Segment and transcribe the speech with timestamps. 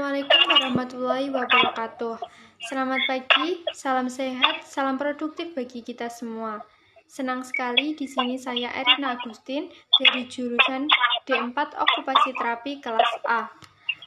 [0.00, 2.16] Assalamualaikum warahmatullahi wabarakatuh.
[2.72, 6.64] Selamat pagi, salam sehat, salam produktif bagi kita semua.
[7.04, 9.68] Senang sekali di sini saya Erina Agustin
[10.00, 10.88] dari jurusan
[11.28, 13.52] D4 Okupasi Terapi kelas A.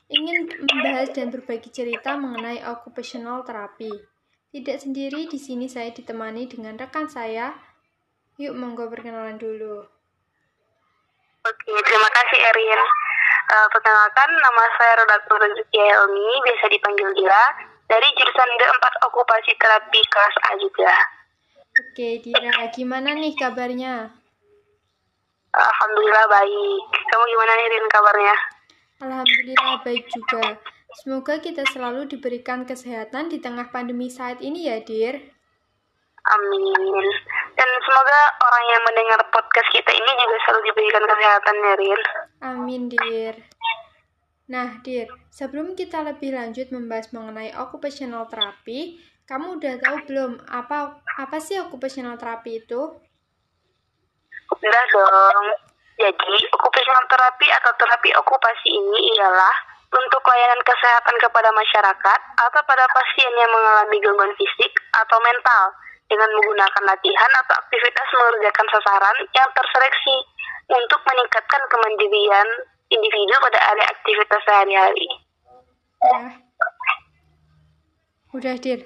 [0.09, 3.93] Ingin membahas dan berbagi cerita mengenai occupational terapi.
[4.49, 7.53] Tidak sendiri di sini saya ditemani dengan rekan saya.
[8.41, 9.85] Yuk monggo perkenalan dulu.
[11.45, 12.81] Oke, terima kasih Erin.
[13.53, 17.45] Uh, perkenalkan, nama saya Redaktur Rezeki Helmi, biasa dipanggil Dira,
[17.85, 20.95] dari jurusan D4 Okupasi Terapi kelas A juga.
[21.85, 24.09] Oke, Dira, gimana nih kabarnya?
[25.53, 26.85] Alhamdulillah baik.
[27.13, 28.37] Kamu gimana nih Rin kabarnya?
[29.05, 30.57] Alhamdulillah baik juga.
[31.05, 35.29] Semoga kita selalu diberikan kesehatan di tengah pandemi saat ini ya, Dir.
[36.25, 37.05] Amin.
[37.53, 40.11] Dan semoga orang yang mendengar podcast kita ini
[40.63, 42.01] diberikan kesehatan ya, Rin.
[42.43, 43.35] Amin, Dir.
[44.49, 50.99] Nah, Dir, sebelum kita lebih lanjut membahas mengenai occupational therapy, kamu udah tahu belum apa
[50.99, 52.81] apa sih occupational therapy itu?
[54.51, 55.47] Udah dong.
[55.95, 59.55] Jadi, occupational therapy atau terapi okupasi ini ialah
[59.93, 65.69] untuk layanan kesehatan kepada masyarakat atau pada pasien yang mengalami gangguan fisik atau mental
[66.09, 70.15] dengan menggunakan latihan atau aktivitas mengerjakan sasaran yang terseleksi
[70.73, 72.47] untuk meningkatkan kemandirian
[72.89, 75.07] individu pada area aktivitas sehari-hari.
[76.01, 76.19] Ya.
[78.33, 78.81] Udah, Dir.